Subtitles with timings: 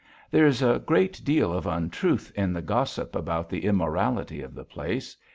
[0.31, 4.65] There is a great deal of untruth in the gossip about the immorality of the
[4.65, 5.15] place.